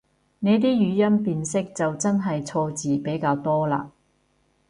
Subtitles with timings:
[0.39, 3.79] 你啲語音辨識就真係錯字比較多嘞